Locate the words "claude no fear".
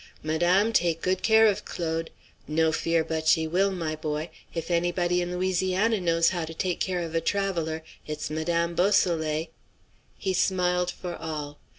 1.63-3.03